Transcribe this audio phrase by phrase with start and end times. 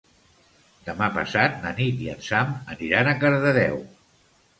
[0.85, 3.77] Demà passat na Nit i en Sam aniran a Cardedeu.